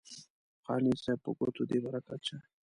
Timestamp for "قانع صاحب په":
0.65-1.31